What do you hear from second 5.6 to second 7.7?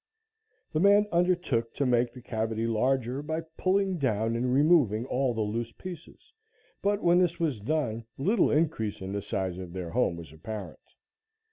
pieces, but, when this was